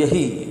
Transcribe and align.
यही 0.00 0.46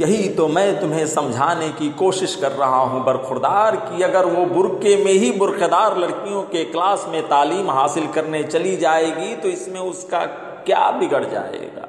यही 0.00 0.28
तो 0.28 0.46
मैं 0.48 0.80
तुम्हें 0.80 1.06
समझाने 1.06 1.68
की 1.68 1.88
कोशिश 1.90 2.34
कर 2.36 2.52
रहा 2.52 2.76
हूँ, 2.76 3.04
बरखुरदार 3.04 3.76
कि। 3.76 4.02
अगर 4.02 4.26
वो 4.26 4.44
बुरके 4.46 4.96
में 5.04 5.12
ही 5.12 5.30
बुरखेदार 5.32 5.96
लड़कियों 5.98 6.42
के 6.42 6.64
क्लास 6.64 7.06
में 7.08 7.22
तालीम 7.22 7.70
हासिल 7.70 8.06
करने 8.06 8.42
चली 8.44 8.76
जाएगी 8.76 9.34
तो 9.36 9.48
इसमें 9.48 9.80
उसका 9.80 10.24
क्या 10.66 10.90
बिगड़ 10.90 11.24
जाएगा? 11.24 11.88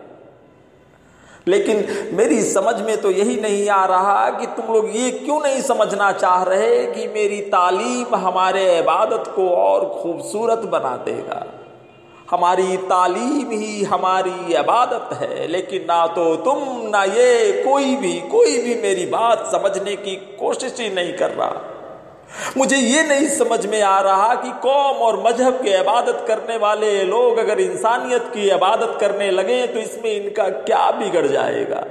लेकिन 1.47 1.85
मेरी 2.13 2.41
समझ 2.43 2.81
में 2.81 3.01
तो 3.01 3.11
यही 3.11 3.39
नहीं 3.41 3.69
आ 3.69 3.85
रहा 3.85 4.29
कि 4.29 4.45
तुम 4.47 4.73
लोग 4.73 4.89
ये 4.95 5.11
क्यों 5.11 5.39
नहीं 5.41 5.61
समझना 5.61 6.11
चाह 6.11 6.43
रहे 6.43 6.85
कि 6.85 7.07
मेरी 7.07 7.39
तालीम 7.41 8.15
हमारे 8.15 8.79
इबादत 8.79 9.31
को 9.35 9.49
और 9.49 9.85
खूबसूरत 10.01 10.67
बना 10.69 10.95
देगा। 11.05 11.45
हमारी 12.29 12.77
तालीम 12.89 13.51
ही 13.51 13.83
हमारी 13.83 14.53
इबादत 14.55 15.13
है, 15.13 15.47
लेकिन 15.47 15.81
ना 15.83 16.05
तो 16.07 16.35
तुम, 16.37 16.59
ना 16.89 17.03
ये 17.05 17.63
कोई 17.63 17.95
भी 17.95 18.13
कोई 18.31 18.57
भी 18.57 18.75
मेरी 18.81 19.05
बात 19.07 19.49
समझने 19.51 19.95
की 19.97 20.15
कोशिश 20.39 20.75
ही 20.79 20.89
नहीं 20.89 21.13
कर 21.13 21.31
रहा। 21.31 21.61
मुझे 22.57 22.77
ये 22.77 23.03
नहीं 23.03 23.27
समझ 23.29 23.65
में 23.65 23.81
आ 23.81 23.99
रहा 24.01 24.33
कि 24.35 24.51
कौम 24.61 24.97
और 25.03 25.19
मज़हब 25.23 25.53
के 25.61 25.77
इबादत 25.79 26.23
करने 26.27 26.57
वाले 26.57 26.91
लोग 27.05 27.37
अगर 27.37 27.59
इंसानियत 27.59 28.29
की 28.33 28.49
इबादत 28.49 28.97
करने 29.01 29.29
लगे 29.31 29.65
तो 29.67 29.79
इसमें 29.79 30.11
इनका 30.11 30.47
क्या 30.65 30.89
बिगड़ 30.91 31.25
जाएगा? 31.27 31.83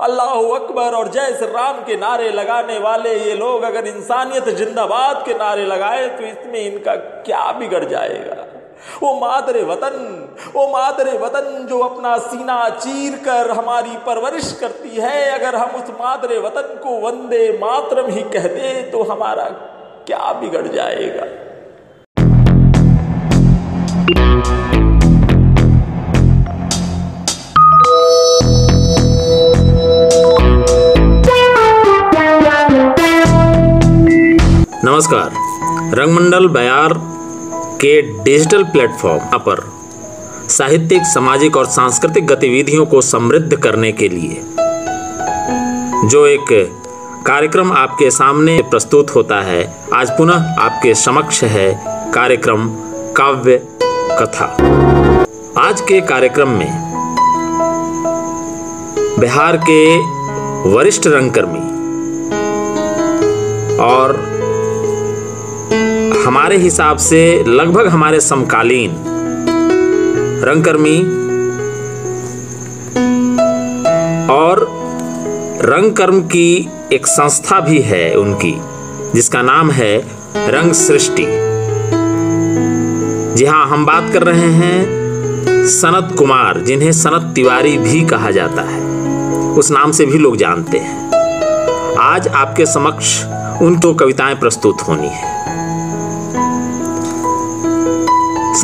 अल्लाह 0.00 0.34
अकबर 0.54 0.94
और 0.94 1.08
जय 1.10 1.36
श्री 1.38 1.46
राम 1.48 1.84
के 1.84 1.96
नारे 1.96 2.30
लगाने 2.32 2.78
वाले 2.78 3.14
ये 3.18 3.34
लोग 3.36 3.62
अगर 3.62 3.86
इंसानियत 3.86 4.48
जिंदाबाद 4.56 5.24
के 5.26 5.34
नारे 5.34 5.64
लगाए 5.66 6.06
तो 6.10 6.24
इसमें 6.24 6.60
इनका 6.60 6.94
क्या 7.26 7.50
बिगड़ 7.58 7.84
जाएगा? 7.86 8.44
वो 9.02 9.12
मादरे 9.20 9.62
वतन 9.62 9.94
वो 10.54 10.66
मादरे 10.68 11.16
वतन 11.18 11.66
जो 11.70 11.78
अपना 11.78 12.16
सीना 12.18 12.68
चीर 12.68 13.16
कर 13.24 13.50
हमारी 13.50 13.96
परवरिश 14.06 14.52
करती 14.60 14.96
है, 14.96 15.30
अगर 15.30 15.56
हम 15.56 15.80
उस 15.80 15.90
मादरे 16.00 16.38
वतन 16.38 16.74
को 16.82 16.98
वंदे 17.00 17.48
मातरम 17.62 18.10
ही 18.10 18.22
कह 18.34 18.46
दे 18.48 18.70
तो 18.92 19.02
हमारा 19.02 19.44
क्या 20.06 20.32
बिगड़ 20.40 20.66
जाएगा? 20.68 21.26
नमस्कार, 34.84 35.30
रंगमंडल 35.94 36.48
बयार 36.48 36.92
के 37.80 38.00
डिजिटल 38.24 38.64
प्लेटफॉर्म 38.64 39.38
पर 39.38 39.60
साहित्यिक, 40.48 41.02
सामाजिक 41.02 41.56
और 41.56 41.66
सांस्कृतिक 41.66 42.26
गतिविधियों 42.26 42.86
को 42.86 43.00
समृद्ध 43.00 43.56
करने 43.56 43.92
के 43.92 44.08
लिए। 44.08 44.42
जो 46.08 46.26
एक 46.26 46.46
कार्यक्रम 47.26 47.72
आपके 47.72 48.10
सामने 48.10 48.60
प्रस्तुत 48.62 49.14
होता 49.14 49.40
है, 49.40 49.74
आज 49.94 50.10
पुनः 50.10 50.54
आपके 50.60 50.94
समक्ष 50.94 51.42
है 51.44 51.72
कार्यक्रम 52.12 52.68
काव्य 53.16 53.56
कथा। 54.12 54.46
आज 55.58 55.80
के 55.80 56.00
कार्यक्रम 56.00 56.48
में 56.48 56.68
बिहार 59.20 59.56
के 59.56 59.96
वरिष्ठ 60.70 61.06
रंगकर्मी 61.06 61.60
और 63.82 64.35
हमारे 66.26 66.56
हिसाब 66.56 66.96
से 66.96 67.44
लगभग 67.48 67.86
हमारे 67.86 68.20
समकालीन 68.20 68.94
रंगकर्मी 70.44 70.98
और 74.34 74.66
रंगकर्म 75.62 76.20
की 76.20 76.68
एक 76.92 77.06
संस्था 77.06 77.60
भी 77.60 77.78
है 77.78 78.14
उनकी, 78.14 78.54
जिसका 79.14 79.42
नाम 79.42 79.70
है 79.70 79.98
रंग 80.36 80.72
सृष्टि। 80.72 81.26
जी 83.34 83.44
हाँ 83.44 83.66
हम 83.68 83.86
बात 83.86 84.12
कर 84.12 84.22
रहे 84.22 84.50
हैं 84.50 85.66
सनत 85.66 86.16
कुमार, 86.18 86.60
जिन्हें 86.60 86.92
सनत 86.92 87.32
तिवारी 87.34 87.78
भी 87.78 88.04
कहा 88.04 88.30
जाता 88.30 88.62
है। 88.62 88.82
उस 89.52 89.70
नाम 89.70 89.92
से 89.92 90.06
भी 90.06 90.18
लोग 90.18 90.36
जानते 90.36 90.78
हैं। 90.78 91.10
आज 91.98 92.28
आपके 92.28 92.66
समक्ष 92.66 93.24
उन 93.62 93.78
तो 93.78 93.94
कविताएँ 93.94 94.34
प्रस्तुत 94.34 94.82
होनी 94.88 95.08
है। 95.08 95.36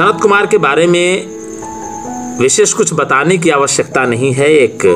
सनत 0.03 0.21
कुमार 0.23 0.47
के 0.47 0.59
बारे 0.59 0.87
में 0.87 1.27
विशेष 2.39 2.73
कुछ 2.73 2.93
बताने 2.95 3.39
की 3.39 3.51
आवश्यकता 3.51 4.05
नहीं 4.07 4.33
है। 4.33 4.47
एक 4.47 4.87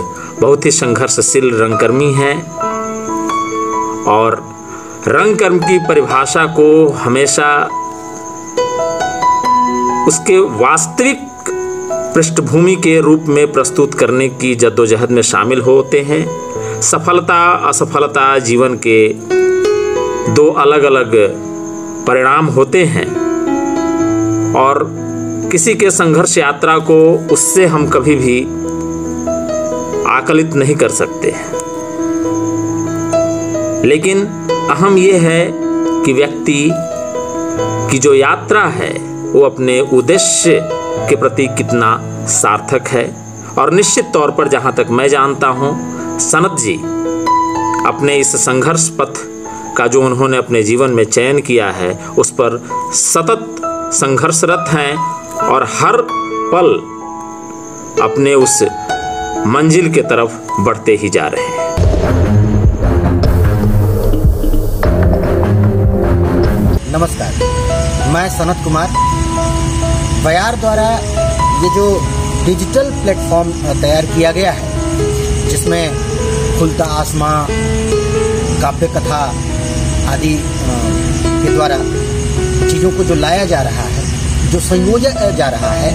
बहुत 0.40 0.66
ही 0.66 0.70
संघर्षशील 0.70 1.54
रंगकर्मी 1.54 2.12
है 2.12 2.34
और 4.06 4.54
रंगकर्म 5.08 5.58
की 5.58 5.78
परिभाषा 5.78 6.46
को 6.46 6.88
हमेशा 6.88 7.64
उसके 10.08 10.38
वास्तविक 10.38 11.20
पृष्ठभूमि 12.14 12.76
के 12.76 13.00
रूप 13.00 13.24
में 13.28 13.52
प्रस्तुत 13.52 13.94
करने 13.94 14.28
की 14.28 14.54
जद्दोजहद 14.54 15.10
में 15.10 15.22
शामिल 15.22 15.60
होते 15.60 16.00
हैं। 16.00 16.24
सफलता, 16.80 17.52
असफलता 17.68 18.38
जीवन 18.38 18.74
के 18.86 19.08
दो 20.32 20.50
अलग 20.50 20.84
अलग 20.84 21.16
परिणाम 22.06 22.46
होते 22.46 22.84
हैं। 22.84 23.25
और 24.56 24.84
किसी 25.52 25.74
के 25.74 25.90
संघर्ष 25.90 26.38
यात्रा 26.38 26.78
को 26.78 26.98
उससे 27.32 27.66
हम 27.66 27.88
कभी 27.88 28.14
भी 28.14 28.40
आकलित 30.10 30.54
नहीं 30.54 30.74
कर 30.74 30.88
सकते 30.88 31.34
लेकिन 33.88 34.26
अहम 34.70 34.98
यह 34.98 35.20
है 35.22 35.52
कि 36.04 36.12
व्यक्ति 36.12 36.70
की 37.90 37.98
जो 37.98 38.14
यात्रा 38.14 38.64
है, 38.64 38.92
वो 39.32 39.40
अपने 39.40 39.80
उद्देश्य 39.80 40.60
के 41.08 41.16
प्रति 41.16 41.46
कितना 41.46 41.98
सार्थक 42.26 42.88
है। 42.88 43.04
और 43.58 43.72
निश्चित 43.72 44.04
तौर 44.04 44.30
पर 44.30 44.48
जहाँ 44.48 44.72
तक 44.74 44.86
मैं 44.90 45.08
जानता 45.08 45.48
हूँ, 45.48 46.18
सनत 46.18 46.58
जी 46.60 46.74
अपने 47.88 48.16
इस 48.16 48.36
संघर्ष 48.36 48.88
पथ 48.88 49.12
का 49.76 49.86
जो 49.86 50.02
उन्होंने 50.02 50.36
अपने 50.36 50.62
जीवन 50.62 50.90
में 50.90 51.04
चयन 51.04 51.40
किया 51.40 51.70
है, 51.70 52.08
उस 52.18 52.30
पर 52.30 52.58
सतत 52.92 53.55
संघर्षरत 53.92 54.68
हैं 54.68 54.94
और 55.46 55.64
हर 55.72 55.96
पल 56.52 56.68
अपने 58.02 58.34
उस 58.34 58.62
मंजिल 59.46 59.92
के 59.92 60.02
तरफ़ 60.02 60.32
बढ़ते 60.60 60.92
ही 60.92 61.08
जा 61.08 61.26
रहे 61.26 61.44
हैं। 61.44 61.64
नमस्कार, 66.92 67.32
मैं 68.12 68.28
सनत 68.28 68.64
कुमार। 68.64 68.88
बयार 70.24 70.56
द्वारा 70.56 70.88
ये 71.62 71.74
जो 71.74 71.86
डिजिटल 72.46 72.90
प्लेटफॉर्म 73.02 73.52
तैयार 73.80 74.06
किया 74.06 74.32
गया 74.32 74.52
है, 74.52 75.48
जिसमें 75.48 76.58
खुलता 76.58 76.84
आसमां 76.84 77.36
काव्य 78.62 78.86
कथा 78.86 79.22
आदि 80.12 80.34
के 80.36 81.54
द्वारा 81.54 81.76
चीज़ों 82.68 82.90
को 82.92 83.04
जो 83.04 83.14
लाया 83.16 83.44
जा 83.46 83.60
रहा 83.62 83.82
है, 83.84 84.04
जो 84.50 84.60
संयोजा 84.62 85.30
जा 85.32 85.48
रहा 85.50 85.70
है 85.72 85.90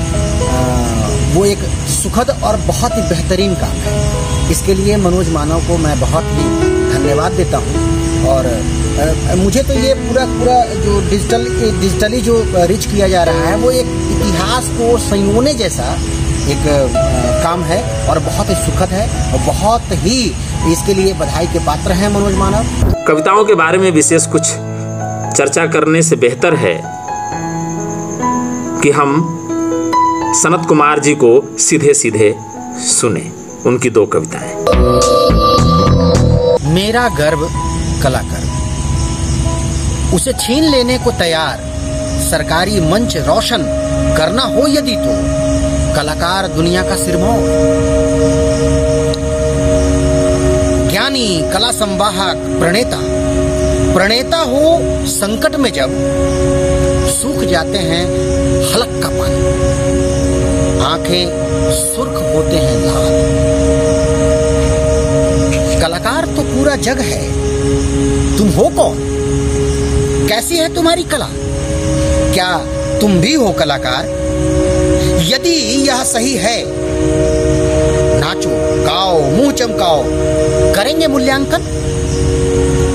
वो 1.33 1.45
एक 1.45 1.59
सुखद 1.91 2.29
और 2.43 2.57
बहुत 2.67 2.95
ही 2.95 3.01
बेहतरीन 3.09 3.53
काम 3.56 3.75
है। 3.83 4.50
इसके 4.51 4.73
लिए 4.73 4.97
मनोज 5.00 5.29
मानव 5.33 5.68
को 5.68 5.77
मैं 5.77 6.00
बहुत 6.00 6.23
ही 6.31 6.44
धन्यवाद 6.94 7.31
देता 7.33 7.57
हूँ। 7.57 7.89
और 8.27 8.47
मुझे 9.38 9.62
तो 9.63 9.73
ये 9.73 9.94
पूरा 9.97 10.25
पूरा 10.27 10.56
जो 10.75 11.00
डिजिटल, 11.09 11.45
डिजिटली 11.79 12.21
जो 12.21 12.44
रिच 12.68 12.85
किया 12.85 13.07
जा 13.07 13.24
रहा 13.24 13.45
है, 13.45 13.56
वो 13.57 13.71
एक 13.71 13.85
इतिहास 14.12 14.67
को 14.71 14.97
संयोने 15.00 15.53
जैसा 15.53 15.94
एक 16.51 16.67
काम 17.44 17.63
है 17.63 17.81
और 18.09 18.19
बहुत 18.21 18.50
ही 18.50 18.56
सुखद 18.56 18.94
है 18.94 19.07
और 19.33 19.39
बहुत 19.45 19.91
ही 20.03 20.19
इसके 20.71 20.94
लिए 20.94 21.13
बधाई 21.13 21.47
के 21.47 21.59
पात्र 21.65 21.91
हैं 21.94 22.09
मनोज 22.09 22.35
मानव। 22.35 23.06
कविताओं 23.07 23.44
के 23.45 23.56
बारे 23.56 23.77
में 23.77 23.89
विशेष 23.91 24.25
कुछ 24.27 24.53
चर्चा 25.36 25.66
करने 25.66 26.01
से 26.01 26.16
बेहतर 26.16 26.56
है 26.56 26.81
कि 28.81 28.92
हम 28.92 29.38
सनत 30.36 30.66
कुमार 30.68 31.00
जी 31.00 31.13
को 31.13 31.57
सीधे 31.57 31.94
सीधे 31.94 32.36
सुने। 32.80 33.31
उनकी 33.66 33.89
दो 33.89 34.06
कविताएँ। 34.06 34.56
मेरा 36.74 37.10
गर्व 37.10 37.50
कलाकार। 38.04 38.42
उसे 40.16 40.33
छीन 40.33 40.63
लेने 40.63 40.98
को 40.98 41.12
तैयार, 41.12 41.57
सरकारी 42.30 42.92
मंच 42.92 43.18
रोशन 43.18 43.62
करना 44.18 44.42
हो 44.42 44.68
यदि 44.68 44.95
तो 44.95 45.42
कलाकार 45.95 46.48
दुनिया 46.48 46.81
का 46.84 46.95
सिरमौर। 46.95 47.39
ज्ञानी, 50.92 51.50
कला 51.54 51.72
संवाहक, 51.72 52.38
प्रणेता 52.38 53.31
प्रणेता 53.93 54.38
हो 54.38 54.79
संकट 55.05 55.55
में 55.55 55.73
जब 55.73 55.89
सूख 57.09 57.43
जाते 57.43 57.77
हैं 57.77 58.05
हलक 58.73 59.03
का 59.03 59.09
पानी। 59.09 59.41
आँखें 60.81 61.27
सुर्ख 61.71 62.35
होते 62.35 62.57
हैं 62.57 62.79
लाल। 62.81 63.31
कलाकार 65.81 66.25
तो 66.25 66.41
पूरा 66.41 66.75
जग 66.75 66.99
है। 66.99 67.27
तुम 68.38 68.49
हो 68.49 68.63
कौन? 68.63 68.97
कैसी 70.29 70.55
है 70.55 70.75
तुम्हारी 70.75 71.03
कला? 71.03 71.29
क्या 72.33 72.57
तुम 73.01 73.21
भी 73.21 73.33
हो 73.33 73.51
कलाकार? 73.51 74.05
यदि 75.27 75.85
यह 75.88 76.03
सही 76.03 76.33
है, 76.33 76.63
नाचो, 78.19 78.49
गाओ, 78.83 79.21
मुँह 79.21 79.51
चमकाओ। 79.51 80.03
करेंगे 80.75 81.07
मूल्यांकन? 81.07 81.77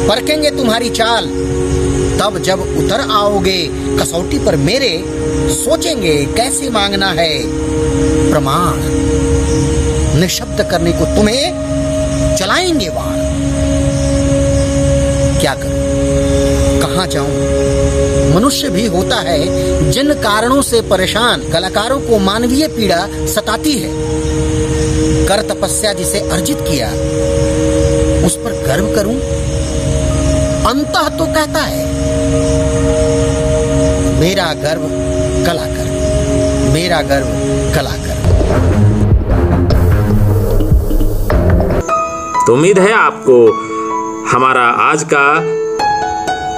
परखेंगे 0.09 0.51
तुम्हारी 0.51 0.91
चाल। 0.91 1.25
तब 2.21 2.39
जब 2.39 2.61
उतर 2.61 3.01
आओगे, 3.11 3.71
कसौटी 3.73 4.39
पर 4.39 4.57
मेरे, 4.57 5.05
सोचेंगे 5.55 6.25
कैसे 6.25 6.71
मांगना 6.71 7.07
है। 7.07 7.43
प्रमाण, 8.31 8.75
निशब्द 10.21 10.69
करने 10.71 10.93
को 10.93 11.05
तुम्हें 11.05 11.53
चलाएँगे 12.39 12.89
वार 12.89 13.17
क्या 15.41 15.55
करूँ? 15.55 15.73
कहाँ 16.81 17.07
जाऊँ? 17.07 17.31
मनुष्य 18.35 18.69
भी 18.69 18.87
होता 18.87 19.17
है, 19.17 19.41
जिन 19.91 20.13
कारणों 20.13 20.63
से 20.63 20.81
परेशान, 20.81 21.41
कलाकारों 21.53 22.01
को 22.01 22.19
मानवीय 22.19 22.69
पीड़ा 22.69 23.09
सताती 23.27 23.73
है। 23.73 23.91
कर 25.27 25.43
तपस्या 25.43 25.93
जिसे 25.93 26.19
अर्जित 26.19 26.59
किया, 26.61 26.89
उस 28.27 28.37
पर 28.37 28.65
गर्व 28.67 28.95
करूँ? 28.95 29.47
अंतः 30.67 31.09
तो 31.09 31.25
कहता 31.25 31.61
है, 31.63 31.83
मेरा 34.21 34.47
गर्व 34.55 34.83
कला 35.47 35.67
कर 35.67 35.91
मेरा 36.73 37.01
गर्व 37.03 37.27
कला 37.75 37.91
कर 37.97 38.17
तो 42.47 42.53
उम्मीद 42.53 42.79
है 42.79 42.93
आपको 42.93 43.37
हमारा 44.31 44.65
आज 44.83 45.05
का 45.05 45.27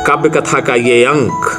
काव्य 0.07 0.31
कथा 0.31 0.61
का 0.61 0.75
ये 0.75 1.05
अंक 1.05 1.51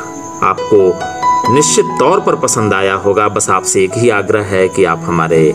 आपको 0.43 1.53
निश्चित 1.53 1.85
तौर 1.99 2.19
पर 2.19 2.35
पसंद 2.35 2.73
आया 2.73 2.95
होगा। 2.95 3.27
बस 3.27 3.49
आपसे 3.49 3.83
एक 3.83 3.97
ही 3.97 4.09
आग्रह 4.09 4.45
है 4.45 4.67
कि 4.69 4.85
आप 4.85 5.01
हमारे 5.03 5.51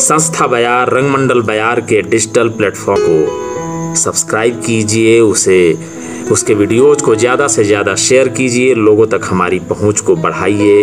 संस्था 0.00 0.46
बयार, 0.46 0.90
रंगमंडल 0.90 1.40
बयार 1.42 1.80
के 1.80 2.02
डिजिटल 2.02 2.48
प्लेटफॉर्म 2.50 3.02
को 3.02 3.50
सब्सक्राइब 3.96 4.60
कीजिए, 4.66 5.20
उसे, 5.20 5.78
उसके 6.32 6.54
वीडियोज़ 6.54 7.02
को 7.02 7.14
ज़्यादा 7.14 7.48
से 7.48 7.64
ज़्यादा 7.64 7.94
शेयर 7.94 8.28
कीजिए, 8.28 8.74
लोगों 8.74 9.06
तक 9.06 9.20
हमारी 9.24 9.58
पहुँच 9.58 10.00
को 10.00 10.16
बढ़ाइए, 10.16 10.82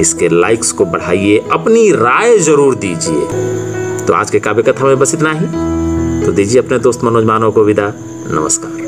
इसके 0.00 0.28
लाइक्स 0.28 0.72
को 0.72 0.84
बढ़ाइए, 0.84 1.38
अपनी 1.52 1.90
राय 1.90 2.38
ज़रूर 2.38 2.74
दीजिए। 2.74 4.06
तो 4.06 4.12
आज 4.12 4.30
के 4.30 4.40
काव्य 4.40 4.62
कथा 4.62 4.86
में 4.86 4.98
बस 4.98 5.14
इतना 5.14 5.32
ही। 5.32 5.46
तो 6.26 6.32
दीजिए 6.32 6.60
अपने 6.60 6.78
दोस्त 6.78 7.04
मनोज 7.04 7.24
मानव 7.24 7.52
को 7.52 7.64
विदा। 7.64 7.92
नमस्कार। 8.30 8.82